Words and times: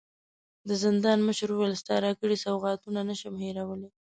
د 0.67 0.69
زندان 0.83 1.17
مشر 1.27 1.49
وويل: 1.51 1.73
ستا 1.81 1.95
راکړي 2.05 2.37
سوغاتونه 2.45 2.99
نه 3.09 3.15
شم 3.19 3.33
هېرولی. 3.43 3.89